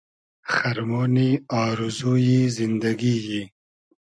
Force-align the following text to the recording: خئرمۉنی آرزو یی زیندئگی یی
خئرمۉنی 0.53 1.29
آرزو 1.63 2.13
یی 2.25 2.39
زیندئگی 2.55 3.15
یی 3.25 3.41